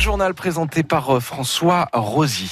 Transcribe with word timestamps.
journal 0.00 0.32
présenté 0.32 0.82
par 0.82 1.16
euh, 1.16 1.20
François 1.20 1.88
Rosy. 1.92 2.50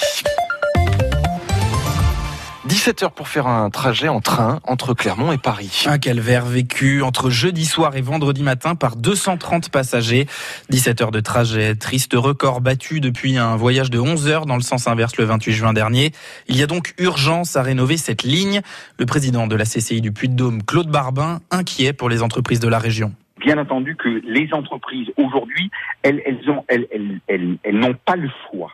17 2.67 3.03
heures 3.05 3.13
pour 3.13 3.29
faire 3.29 3.47
un 3.47 3.71
trajet 3.71 4.09
en 4.09 4.21
train 4.21 4.61
entre 4.65 4.93
Clermont 4.93 5.33
et 5.33 5.39
Paris. 5.39 5.85
Un 5.87 5.99
calvaire 5.99 6.45
vécu 6.45 7.01
entre 7.01 7.31
jeudi 7.31 7.65
soir 7.65 7.97
et 7.97 8.03
vendredi 8.03 8.43
matin 8.43 8.75
par 8.75 8.97
230 8.97 9.71
passagers. 9.71 10.27
17 10.69 11.01
heures 11.01 11.11
de 11.11 11.21
trajet, 11.21 11.75
triste 11.75 12.13
record 12.15 12.61
battu 12.61 13.01
depuis 13.01 13.39
un 13.39 13.57
voyage 13.57 13.89
de 13.89 13.99
11 13.99 14.29
heures 14.29 14.45
dans 14.45 14.57
le 14.57 14.63
sens 14.63 14.87
inverse 14.87 15.17
le 15.17 15.25
28 15.25 15.53
juin 15.55 15.73
dernier. 15.73 16.13
Il 16.49 16.57
y 16.59 16.63
a 16.63 16.67
donc 16.67 16.93
urgence 16.99 17.57
à 17.57 17.63
rénover 17.63 17.97
cette 17.97 18.25
ligne. 18.25 18.61
Le 18.99 19.07
président 19.07 19.47
de 19.47 19.57
la 19.57 19.65
CCI 19.65 20.03
du 20.03 20.13
Puy-de-Dôme, 20.13 20.63
Claude 20.65 20.91
Barbin, 20.91 21.41
inquiet 21.51 21.95
pour 21.95 22.11
les 22.11 22.23
entreprises 22.23 22.61
de 22.61 22.69
la 22.69 22.79
région 22.79 23.15
bien 23.39 23.59
entendu 23.59 23.97
que 23.97 24.09
les 24.25 24.53
entreprises 24.53 25.11
aujourd'hui, 25.17 25.71
elles, 26.03 26.23
elles, 26.25 26.51
ont, 26.51 26.65
elles, 26.69 26.87
elles, 27.29 27.59
elles 27.63 27.79
n'ont 27.79 27.95
pas 27.95 28.17
le 28.17 28.31
choix. 28.51 28.73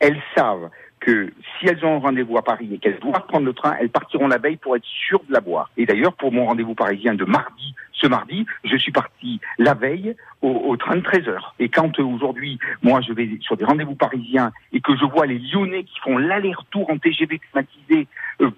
Elles 0.00 0.20
savent 0.36 0.70
que 1.02 1.32
si 1.58 1.66
elles 1.66 1.84
ont 1.84 1.96
un 1.96 1.98
rendez-vous 1.98 2.38
à 2.38 2.42
Paris 2.42 2.68
et 2.72 2.78
qu'elles 2.78 3.00
doivent 3.00 3.26
prendre 3.26 3.44
le 3.44 3.52
train, 3.52 3.76
elles 3.80 3.90
partiront 3.90 4.28
la 4.28 4.38
veille 4.38 4.56
pour 4.56 4.76
être 4.76 4.84
sûres 4.84 5.22
de 5.28 5.32
l'avoir. 5.32 5.70
Et 5.76 5.84
d'ailleurs, 5.84 6.12
pour 6.14 6.32
mon 6.32 6.46
rendez-vous 6.46 6.74
parisien 6.74 7.14
de 7.14 7.24
mardi, 7.24 7.74
ce 7.92 8.06
mardi, 8.06 8.46
je 8.64 8.76
suis 8.76 8.92
parti 8.92 9.40
la 9.58 9.74
veille 9.74 10.16
au, 10.40 10.76
train 10.76 10.96
de 10.96 11.02
13 11.02 11.28
heures. 11.28 11.54
Et 11.58 11.68
quand 11.68 11.98
euh, 11.98 12.02
aujourd'hui, 12.02 12.58
moi, 12.82 13.00
je 13.00 13.12
vais 13.12 13.28
sur 13.40 13.56
des 13.56 13.64
rendez-vous 13.64 13.94
parisiens 13.94 14.52
et 14.72 14.80
que 14.80 14.96
je 14.96 15.04
vois 15.04 15.26
les 15.26 15.38
Lyonnais 15.38 15.84
qui 15.84 15.98
font 16.00 16.18
l'aller-retour 16.18 16.90
en 16.90 16.98
TGV 16.98 17.38
climatisé, 17.38 18.08
euh, 18.40 18.50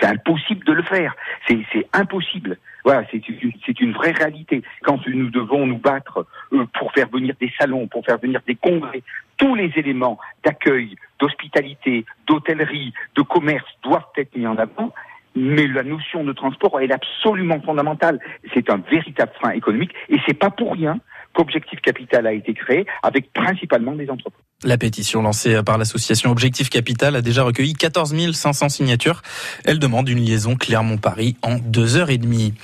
c'est 0.00 0.06
impossible 0.06 0.64
de 0.64 0.72
le 0.72 0.82
faire. 0.82 1.16
C'est 1.48 1.86
impossible. 1.92 2.58
Voilà, 2.84 3.04
c'est 3.10 3.80
une, 3.80 3.92
vraie 3.92 4.12
réalité. 4.12 4.62
Quand 4.82 5.04
nous 5.08 5.30
devons 5.30 5.66
nous 5.66 5.78
battre 5.78 6.26
euh, 6.52 6.66
pour 6.78 6.92
faire 6.92 7.08
venir 7.08 7.34
des 7.40 7.52
salons, 7.58 7.88
pour 7.88 8.04
faire 8.04 8.18
venir 8.18 8.40
des 8.46 8.54
congrès, 8.54 9.02
tous 9.36 9.54
les 9.54 9.72
éléments 9.76 10.18
d'accueil, 10.44 10.96
d'hospitalité, 11.18 12.04
d'hôtellerie, 12.26 12.92
de 13.16 13.22
commerce 13.22 13.66
doivent 13.82 14.06
être 14.16 14.36
mis 14.36 14.46
en 14.46 14.56
avant. 14.56 14.92
Mais 15.34 15.66
la 15.66 15.82
notion 15.82 16.24
de 16.24 16.32
transport 16.32 16.80
est 16.80 16.90
absolument 16.90 17.60
fondamentale. 17.60 18.20
C'est 18.54 18.70
un 18.70 18.78
véritable 18.78 19.32
frein 19.40 19.50
économique 19.50 19.92
et 20.08 20.16
c'est 20.26 20.38
pas 20.38 20.50
pour 20.50 20.72
rien 20.72 20.98
qu'Objectif 21.34 21.80
Capital 21.80 22.26
a 22.26 22.32
été 22.32 22.54
créé 22.54 22.86
avec 23.02 23.32
principalement 23.32 23.92
des 23.92 24.08
entreprises. 24.08 24.45
La 24.64 24.78
pétition 24.78 25.20
lancée 25.20 25.62
par 25.62 25.76
l'association 25.76 26.30
Objectif 26.30 26.70
Capital 26.70 27.14
a 27.14 27.20
déjà 27.20 27.42
recueilli 27.42 27.74
14 27.74 28.14
500 28.32 28.70
signatures. 28.70 29.20
Elle 29.66 29.78
demande 29.78 30.08
une 30.08 30.24
liaison 30.24 30.56
Clermont-Paris 30.56 31.36
en 31.42 31.58
deux 31.58 31.96
heures 31.96 32.08
et 32.08 32.16
demie. 32.16 32.54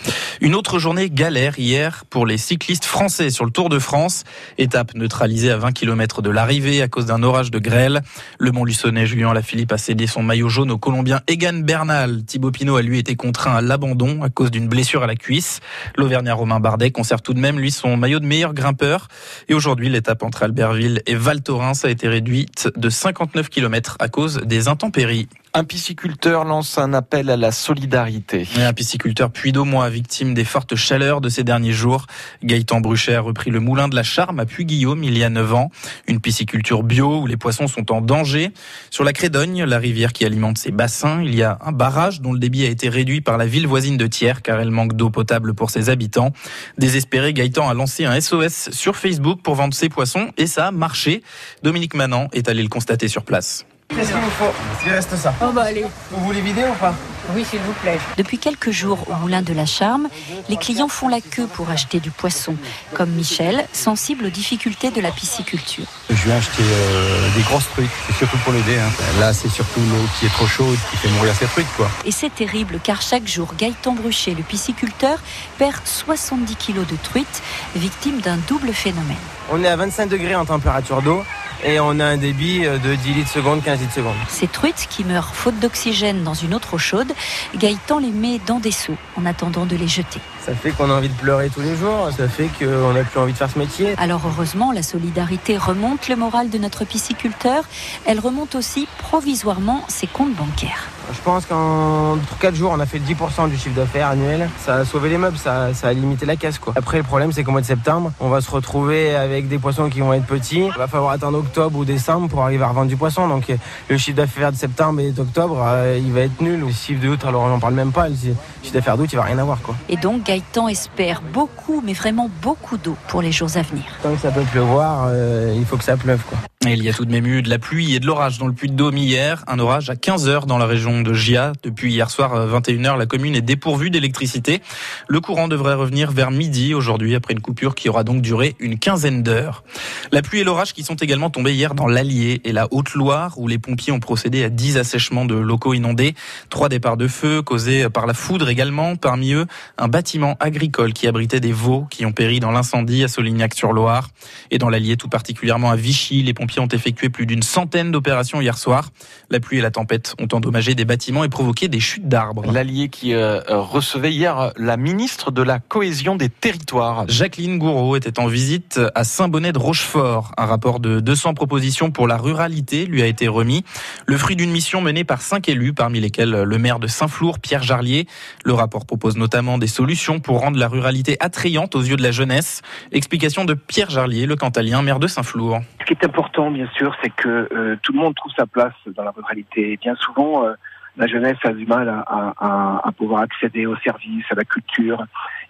Une 0.45 0.57
autre 0.57 0.81
journée 0.81 1.09
galère 1.09 1.57
hier 1.57 2.05
pour 2.11 2.27
les 2.27 2.37
cyclistes 2.37 2.85
français 2.85 3.31
sur 3.31 3.45
le 3.45 3.53
Tour 3.53 3.69
de 3.69 3.79
France. 3.79 4.25
Étape 4.59 4.93
neutralisée 4.97 5.53
à 5.53 5.57
20 5.57 5.71
km 5.71 6.21
de 6.21 6.31
l'arrivée 6.31 6.83
à 6.83 6.89
cause 6.89 7.07
d'un 7.07 7.23
orage 7.23 7.53
de 7.53 7.61
grêle. 7.61 8.03
Le 8.41 8.51
Montluçonnet 8.51 9.07
Julien 9.07 9.33
Lafilippe 9.33 9.71
a 9.71 9.79
cédé 9.79 10.09
son 10.09 10.25
maillot 10.25 10.49
jaune 10.49 10.73
au 10.73 10.79
Colombien 10.79 11.21
Egan 11.29 11.61
Bernal. 11.63 12.25
Thibaut 12.25 12.51
Pinot 12.51 12.75
a 12.75 12.83
lui 12.83 12.99
été 12.99 13.15
contraint 13.15 13.55
à 13.55 13.61
l'abandon 13.61 14.25
à 14.25 14.31
cause 14.31 14.51
d'une 14.51 14.67
blessure 14.67 15.05
à 15.05 15.07
la 15.07 15.15
cuisse. 15.15 15.61
L'Auvergnat 15.97 16.35
Romain 16.35 16.59
Bardet 16.59 16.91
conserve 16.91 17.23
tout 17.23 17.35
de 17.35 17.41
même 17.41 17.61
lui 17.61 17.71
son 17.71 17.97
maillot 17.97 18.19
de 18.19 18.27
meilleur 18.27 18.53
grimpeur. 18.53 19.07
Et 19.49 19.55
aujourd'hui, 19.55 19.91
l'étape 19.91 20.25
entre 20.25 20.43
Albertville 20.43 21.03
et 21.07 21.15
Val 21.15 21.41
Thorens 21.41 21.85
a 21.85 21.89
été 21.89 22.09
réduite 22.09 22.69
de 22.75 22.91
59 22.91 23.49
km 23.49 23.97
à 24.01 24.09
cause 24.09 24.41
des 24.45 24.67
intempéries. 24.67 25.29
Un 25.55 25.65
pisciculteur 25.65 26.45
lance 26.45 26.79
un 26.79 26.95
appel 26.95 27.29
à 27.29 27.37
la 27.37 27.53
solidarité. 27.53 28.49
Un 28.57 28.73
pisciculteur 28.73 29.31
puy 29.31 29.53
mois 29.53 29.91
victime 29.91 30.33
des 30.33 30.45
fortes 30.45 30.77
chaleurs 30.77 31.21
de 31.21 31.29
ces 31.29 31.45
derniers 31.45 31.75
jours. 31.75 32.07
Gaëtan 32.43 32.81
Bruchet 32.81 33.17
a 33.17 33.21
repris 33.21 33.51
le 33.51 33.61
moulin 33.61 33.89
de 33.89 33.95
la 33.95 34.03
Charme 34.03 34.41
à 34.41 34.47
Puy-Guillaume 34.47 35.05
il 35.05 35.19
y 35.19 35.23
a 35.23 35.29
9 35.29 35.53
ans. 35.53 35.71
Une 36.09 36.21
pisciculture 36.21 36.83
bio 36.83 37.21
où 37.21 37.27
les 37.27 37.37
poissons 37.37 37.67
sont 37.67 37.93
en 37.93 38.01
danger. 38.01 38.51
Sur 38.89 39.05
la 39.05 39.13
Crédogne, 39.13 39.65
la 39.65 39.79
rivière 39.79 40.15
qui 40.15 40.25
alimente 40.25 40.57
ces 40.57 40.71
bassins, 40.71 41.23
il 41.23 41.35
y 41.35 41.43
a 41.43 41.59
un 41.61 41.73
barrage 41.73 42.23
dont 42.23 42.33
le 42.33 42.39
débit 42.39 42.65
a 42.65 42.71
été 42.71 42.89
réduit 42.89 43.21
par 43.21 43.37
la 43.37 43.45
ville 43.45 43.67
voisine 43.67 43.99
de 43.99 44.07
Thiers 44.07 44.41
car 44.43 44.59
elle 44.59 44.71
manque 44.71 44.95
d'eau 44.95 45.11
potable 45.11 45.53
pour 45.53 45.69
ses 45.69 45.91
habitants. 45.91 46.33
Désespéré, 46.79 47.35
Gaëtan 47.35 47.69
a 47.69 47.75
lancé 47.75 48.07
un 48.07 48.19
SOS 48.19 48.71
sur 48.71 48.97
Facebook 48.97 49.43
pour 49.43 49.57
vendre 49.57 49.75
ses 49.75 49.91
poissons 49.91 50.31
et 50.39 50.47
ça 50.47 50.69
a 50.69 50.71
marché. 50.71 51.23
Dominique 51.63 51.93
Manan 51.93 52.29
est 52.33 52.49
allé 52.49 52.63
le 52.63 52.71
constater 52.71 53.09
sur 53.09 53.23
place. 53.23 53.67
Qu'est-ce 53.95 54.13
qu'il 54.13 54.21
vous 54.21 54.31
faut 54.31 54.53
Il 54.87 54.93
reste 54.93 55.17
ça. 55.17 55.35
Oh 55.43 55.53
bah 55.53 55.65
allez. 55.65 55.85
Vous 56.11 56.25
voulez 56.25 56.41
vider 56.41 56.65
ou 56.65 56.75
pas? 56.75 56.95
Oui, 57.35 57.45
s'il 57.49 57.61
vous 57.61 57.73
plaît. 57.75 57.99
Depuis 58.17 58.39
quelques 58.39 58.71
jours 58.71 59.07
au 59.09 59.15
Moulin 59.15 59.43
de 59.43 59.53
la 59.53 59.65
Charme, 59.65 60.09
les 60.49 60.57
clients 60.57 60.89
font 60.89 61.09
la 61.09 61.21
queue 61.21 61.47
pour 61.47 61.71
acheter 61.71 62.01
du 62.01 62.11
poisson, 62.11 62.57
comme 62.95 63.11
Michel, 63.11 63.65
sensible 63.73 64.27
aux 64.27 64.31
difficultés 64.31 64.91
de 64.91 65.01
la 65.01 65.13
pisciculture. 65.13 65.85
Je 66.11 66.25
viens 66.25 66.37
acheter 66.37 66.63
euh, 66.63 67.29
des 67.37 67.43
grosses 67.43 67.69
trucs, 67.71 67.91
c'est 68.07 68.17
surtout 68.17 68.39
pour 68.39 68.53
l'aider. 68.53 68.77
Hein. 68.77 68.91
Là, 69.21 69.33
c'est 69.33 69.49
surtout 69.49 69.81
l'eau 69.81 70.05
qui 70.19 70.27
est 70.27 70.31
trop 70.31 70.47
chaude 70.47 70.79
qui 70.91 70.97
fait 70.97 71.09
mourir 71.11 71.35
ces 71.37 71.47
trucs, 71.47 71.73
quoi. 71.77 71.89
Et 72.05 72.11
c'est 72.11 72.35
terrible 72.35 72.81
car 72.83 73.01
chaque 73.01 73.29
jour, 73.29 73.55
Gaëtan 73.57 73.93
Bruchet, 73.93 74.35
le 74.35 74.43
pisciculteur, 74.43 75.19
perd 75.59 75.81
70 75.85 76.57
kilos 76.57 76.87
de 76.89 76.97
truites, 76.97 77.43
victime 77.77 78.21
d'un 78.21 78.39
double 78.49 78.73
phénomène. 78.73 79.17
On 79.53 79.63
est 79.63 79.69
à 79.69 79.77
25 79.77 80.07
degrés 80.07 80.35
en 80.35 80.45
température 80.45 81.03
d'eau 81.03 81.23
et 81.65 81.81
on 81.81 82.01
a 82.01 82.05
un 82.05 82.17
débit 82.17 82.65
euh, 82.65 82.79
de 82.79 82.95
10 82.95 83.15
litres 83.15 83.31
seconde, 83.31 83.63
15 83.63 83.81
litres 83.81 83.95
seconde. 83.95 84.15
Ces 84.29 84.49
truites 84.49 84.87
qui 84.91 85.05
meurent 85.05 85.35
faute 85.35 85.59
d'oxygène 85.61 86.23
dans 86.23 86.35
une 86.35 86.55
eau 86.55 86.59
trop 86.59 86.79
chaude, 86.79 87.13
Gaëtan 87.57 87.99
les 87.99 88.11
met 88.11 88.41
dans 88.47 88.59
des 88.59 88.73
seaux 88.73 88.97
en 89.17 89.27
attendant 89.27 89.67
de 89.67 89.77
les 89.77 89.89
jeter. 89.89 90.21
Ça 90.45 90.55
fait 90.55 90.73
qu'on 90.73 90.91
a 90.91 90.95
envie 90.95 91.09
de 91.09 91.15
pleurer 91.15 91.51
tous 91.51 91.61
les 91.61 91.77
jours, 91.77 92.11
ça 92.17 92.29
fait 92.29 92.49
qu'on 92.59 92.93
n'a 92.93 93.05
plus 93.05 93.21
envie 93.21 93.33
de 93.33 93.39
faire 93.39 93.51
ce 93.51 93.59
métier. 93.59 93.95
Alors 93.99 94.23
heureusement, 94.27 94.73
la 94.73 94.83
solidarité 94.83 95.57
remonte 95.57 96.09
le 96.09 96.17
moral 96.17 96.51
de 96.51 96.59
notre 96.59 96.85
pisciculteur. 96.85 97.65
Elle 98.05 98.21
remonte 98.21 98.55
aussi 98.55 98.89
provisoirement 98.99 99.85
ses 99.89 100.07
comptes 100.07 100.35
bancaires. 100.35 100.89
Je 101.13 101.21
pense 101.21 101.47
qu'en 101.47 102.17
4 102.41 102.55
jours, 102.55 102.73
on 102.75 102.81
a 102.81 102.87
fait 102.87 102.99
10% 102.99 103.49
du 103.49 103.57
chiffre 103.57 103.75
d'affaires 103.75 104.09
annuel. 104.09 104.49
Ça 104.59 104.77
a 104.77 104.85
sauvé 104.85 105.09
les 105.11 105.19
meubles, 105.19 105.37
ça, 105.37 105.71
a 105.83 105.93
limité 105.93 106.27
la 106.27 106.37
caisse. 106.37 106.59
Quoi. 106.59 106.73
Après, 106.77 106.99
le 106.99 107.03
problème, 107.03 107.33
c'est 107.33 107.45
qu'au 107.45 107.53
mois 107.53 107.61
de 107.61 107.67
septembre, 107.67 108.13
on 108.21 108.29
va 108.29 108.41
se 108.41 108.51
retrouver 108.51 109.15
avec 109.15 109.49
des 109.49 109.59
poissons 109.59 109.89
qui 109.89 110.01
vont 110.01 110.13
être 110.13 110.27
petits. 110.27 110.67
Il 110.67 110.79
va 110.79 110.87
falloir 110.87 111.13
attendre 111.13 111.39
octobre 111.39 111.79
ou 111.79 111.85
décembre 111.85 112.29
pour 112.29 112.43
arriver 112.43 112.65
à 112.65 112.69
revendre 112.69 112.89
du 112.89 112.97
poisson. 112.97 113.29
Donc, 113.29 113.53
le 113.89 113.99
chiffre 113.99 114.17
d'affaires 114.17 114.53
de 114.53 114.57
septembre 114.57 115.01
et 115.01 115.11
d'octobre, 115.11 115.63
euh, 115.65 115.99
il 116.03 116.13
va 116.13 116.21
être 116.21 116.41
nul. 116.41 116.61
Le 116.61 116.73
chiffre 116.73 117.01
d'août, 117.01 117.25
alors 117.25 117.43
on 117.43 117.49
n'en 117.49 117.61
parle 117.61 117.75
même 117.75 117.93
pas. 117.93 118.09
Le 118.09 118.15
chiffre 118.15 118.75
d'affaires 118.75 118.97
d'août, 118.97 119.09
il 119.13 119.17
va 119.17 119.25
rien 119.25 119.39
avoir. 119.39 119.61
Quoi. 119.61 119.75
Et 119.89 119.97
donc, 119.97 120.25
Gaëtan 120.25 120.69
espère 120.69 121.23
beaucoup, 121.23 121.83
mais 121.85 121.93
vraiment 121.93 122.31
beaucoup 122.43 122.77
d'eau 122.77 122.97
pour 123.09 123.23
les 123.23 123.33
jours 123.33 123.51
à 123.55 123.63
venir. 123.63 123.85
Tant 124.03 124.15
que 124.15 124.21
ça 124.21 124.31
peut 124.31 124.43
pleuvoir, 124.43 125.07
euh, 125.09 125.55
il 125.57 125.65
faut 125.65 125.77
que 125.77 125.85
ça 125.85 125.97
pleuve. 125.97 126.23
Quoi. 126.29 126.39
Et 126.65 126.75
il 126.75 126.85
y 126.85 126.89
a 126.89 126.93
tout 126.93 127.05
de 127.05 127.11
même 127.11 127.27
eu 127.27 127.43
de 127.43 127.51
la 127.51 127.59
pluie 127.59 127.97
et 127.97 127.99
de 127.99 128.07
l'orage 128.07 128.39
dans 128.39 128.47
le 128.47 128.53
Puy-de-Dôme 128.53 128.97
hier. 128.97 129.43
Un 129.49 129.59
orage 129.59 129.91
à 129.91 129.97
15 129.97 130.29
heures 130.29 130.47
dans 130.47 130.59
la 130.59 130.67
région 130.67 131.03
de 131.03 131.13
Gia. 131.13 131.53
Depuis 131.65 131.93
hier 131.93 132.09
soir, 132.09 132.47
21h, 132.47 132.97
la 132.97 133.07
commune 133.07 133.35
est 133.35 133.43
dépourvue 133.43 133.91
d'électricité. 133.91 134.63
Le 135.09 135.21
courant 135.21 135.49
devrait 135.49 135.75
revenir 135.75 136.13
vers 136.13 136.31
midi 136.31 136.73
aujourd'hui 136.73 137.17
après 137.17 137.35
une 137.35 137.41
coupure 137.41 137.75
qui 137.75 137.89
aura 137.89 138.05
donc 138.05 138.23
duré 138.23 138.55
une 138.61 138.79
quinzaine 138.79 139.25
d'heures. 139.25 139.65
La 140.13 140.23
pluie 140.23 140.39
et 140.39 140.45
l'orage 140.45 140.73
qui 140.73 140.85
sont 140.85 140.95
également 140.95 141.31
tombés 141.31 141.53
hier 141.53 141.75
dans 141.75 141.89
l'Allier 141.89 142.41
et 142.45 142.53
la 142.53 142.69
Haute-Loire 142.71 143.39
où 143.39 143.49
les 143.49 143.59
pompiers 143.59 143.93
ont 143.93 144.01
procédé 144.01 144.45
à 144.45 144.49
10 144.49 144.77
assèchements 144.77 145.25
de 145.25 145.35
locaux 145.35 145.75
inondés. 145.75 146.15
Trois 146.49 146.69
départs 146.69 146.97
de 146.97 147.09
feu 147.09 147.43
causés 147.43 147.91
par 147.91 148.07
la 148.07 148.15
foudre 148.15 148.49
également. 148.49 148.95
Parmi 148.95 149.33
eux, 149.33 149.47
un 149.79 149.89
bâtiment 149.89 150.37
agricole 150.39 150.93
qui 150.93 151.09
abritait 151.09 151.41
des 151.41 151.53
veaux 151.53 151.87
qui 151.91 152.07
ont 152.07 152.13
péri 152.13 152.39
dans 152.39 152.53
l'incendie 152.53 153.03
à 153.03 153.09
Solignac-sur-Loire. 153.09 154.11
Et 154.53 154.59
dans 154.59 154.69
l'Allier, 154.69 154.97
tout 154.97 155.09
particulièrement 155.09 155.73
à 155.73 155.77
Vichy, 155.77 156.23
les 156.23 156.35
pompiers 156.35 156.52
ont 156.61 156.69
effectué 156.69 157.09
plus 157.09 157.27
d'une 157.27 157.43
centaine 157.43 157.91
d'opérations 157.91 158.41
hier 158.41 158.59
soir. 158.59 158.91
La 159.31 159.41
pluie 159.41 159.59
et 159.59 159.61
la 159.61 159.71
tempête 159.71 160.15
ont 160.21 160.29
endommagé 160.33 160.75
des 160.75 160.85
bâtiments 160.85 161.25
et 161.25 161.29
provoqué 161.29 161.69
des 161.69 161.81
chutes 161.81 162.09
d'arbres. 162.09 162.51
L'allié 162.51 162.89
qui 162.89 163.15
euh, 163.15 163.41
recevait 163.49 164.13
hier 164.13 164.53
la 164.57 164.77
ministre 164.77 165.31
de 165.31 165.43
la 165.43 165.59
cohésion 165.59 166.17
des 166.17 166.29
territoires. 166.29 167.05
Jacqueline 167.09 167.59
Gouraud 167.59 167.97
était 167.97 168.19
en 168.19 168.27
visite 168.27 168.81
à 168.95 169.05
Saint-Bonnet 169.05 169.53
de 169.53 169.59
Rochefort. 169.59 170.33
Un 170.37 170.47
rapport 170.47 170.81
de 170.81 171.01
200 171.01 171.35
propositions 171.35 171.91
pour 171.91 172.07
la 172.07 172.17
ruralité 172.17 172.87
lui 172.87 173.03
a 173.03 173.07
été 173.07 173.29
remis. 173.29 173.65
Le 174.07 174.17
fruit 174.17 174.37
d'une 174.37 174.51
mission 174.51 174.81
menée 174.81 175.05
par 175.05 175.23
cinq 175.23 175.49
élus, 175.49 175.73
parmi 175.73 176.01
lesquels 176.01 176.31
le 176.31 176.59
maire 176.59 176.79
de 176.79 176.87
Saint-Flour, 176.87 177.39
Pierre 177.39 177.63
Jarlier. 177.63 178.07
Le 178.45 178.53
rapport 178.53 178.87
propose 178.87 179.17
notamment 179.17 179.59
des 179.59 179.67
solutions 179.67 180.21
pour 180.21 180.41
rendre 180.41 180.59
la 180.59 180.69
ruralité 180.69 181.17
attrayante 181.21 181.75
aux 181.75 181.83
yeux 181.83 181.97
de 181.97 182.03
la 182.03 182.11
jeunesse. 182.11 182.63
Explication 182.93 183.45
de 183.45 183.55
Pierre 183.55 183.91
Jarlier, 183.91 184.27
le 184.27 184.37
cantalien, 184.37 184.83
maire 184.83 184.99
de 184.99 185.07
Saint-Flour. 185.07 185.61
Ce 185.83 185.87
qui 185.87 185.95
est 185.95 186.05
important 186.05 186.53
bien 186.53 186.69
sûr, 186.77 186.97
c'est 187.03 187.11
que 187.11 187.49
euh, 187.53 187.77
tout 187.83 187.93
le 187.93 187.99
monde 187.99 188.15
trouve 188.15 188.31
sa 188.37 188.47
place 188.47 188.75
dans 188.87 189.03
la 189.03 189.11
ruralité. 189.11 189.73
Et 189.73 189.77
bien 189.77 189.97
souvent, 189.97 190.47
euh, 190.47 190.53
la 190.97 191.09
jeunesse 191.09 191.39
a 191.43 191.53
du 191.53 191.67
mal 191.67 191.89
à, 191.89 192.91
pouvoir 192.97 193.23
accéder 193.23 193.67
aux 193.67 193.77
services, 193.79 194.25
à 194.31 194.37
la 194.37 194.45
culture. 194.45 195.05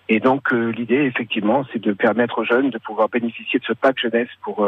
Et 0.09 0.21
donc, 0.21 0.51
euh, 0.55 0.71
l'idée, 0.71 1.03
effectivement, 1.03 1.67
c'est 1.71 1.83
de 1.83 1.93
permettre 1.93 2.39
aux 2.39 2.45
jeunes 2.45 2.71
de 2.71 2.79
pouvoir 2.79 3.11
bénéficier 3.11 3.61
de 3.61 3.65
ce 3.67 3.75
pack 3.75 3.99
jeunesse 3.99 4.31
pour 4.43 4.67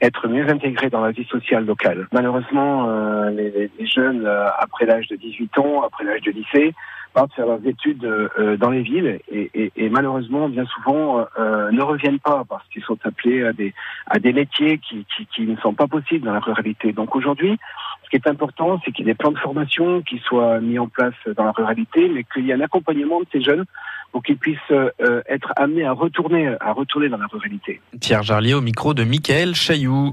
être 0.00 0.28
mieux 0.28 0.48
intégrés 0.48 0.90
dans 0.90 1.00
la 1.00 1.10
vie 1.10 1.24
sociale 1.24 1.66
locale. 1.66 2.06
Malheureusement, 2.12 2.88
les, 3.30 3.70
les, 3.76 3.86
jeunes, 3.86 4.26
après 4.60 4.86
l'âge 4.86 5.08
de 5.08 5.16
18 5.16 5.58
ans, 5.58 5.82
après 5.82 6.04
l'âge 6.04 6.22
de 6.22 6.30
lycée, 6.30 6.74
partent 7.12 7.32
faire 7.34 7.46
leurs 7.46 7.66
études 7.66 8.04
euh, 8.04 8.56
dans 8.56 8.70
les 8.70 8.82
villes 8.82 9.20
et, 9.30 9.50
et, 9.54 9.72
et 9.76 9.88
malheureusement, 9.88 10.48
bien 10.48 10.64
souvent, 10.66 11.26
euh, 11.38 11.70
ne 11.70 11.82
reviennent 11.82 12.18
pas 12.18 12.44
parce 12.48 12.66
qu'ils 12.68 12.82
sont 12.82 12.98
appelés 13.04 13.44
à 13.44 13.52
des, 13.52 13.74
à 14.06 14.18
des 14.18 14.32
métiers 14.32 14.78
qui, 14.78 15.06
qui, 15.16 15.26
qui 15.26 15.42
ne 15.42 15.56
sont 15.56 15.74
pas 15.74 15.86
possibles 15.86 16.26
dans 16.26 16.32
la 16.32 16.40
ruralité. 16.40 16.92
Donc 16.92 17.16
aujourd'hui, 17.16 17.58
ce 18.04 18.10
qui 18.10 18.16
est 18.16 18.28
important, 18.28 18.80
c'est 18.84 18.92
qu'il 18.92 19.06
y 19.06 19.08
ait 19.08 19.12
des 19.12 19.16
plans 19.16 19.32
de 19.32 19.38
formation 19.38 20.02
qui 20.02 20.18
soient 20.18 20.60
mis 20.60 20.78
en 20.78 20.88
place 20.88 21.14
dans 21.36 21.44
la 21.44 21.52
ruralité, 21.52 22.08
mais 22.08 22.24
qu'il 22.24 22.46
y 22.46 22.50
ait 22.50 22.54
un 22.54 22.60
accompagnement 22.60 23.20
de 23.20 23.26
ces 23.32 23.42
jeunes 23.42 23.64
pour 24.12 24.22
qu'ils 24.22 24.38
puissent 24.38 24.58
euh, 24.72 25.22
être 25.28 25.52
amenés 25.56 25.84
à 25.84 25.92
retourner, 25.92 26.54
à 26.60 26.72
retourner 26.72 27.08
dans 27.08 27.18
la 27.18 27.26
ruralité. 27.26 27.80
Pierre 28.00 28.22
Jarlier 28.22 28.54
au 28.54 28.60
micro 28.60 28.94
de 28.94 29.04
Michael 29.04 29.54
Chailloux. 29.54 30.12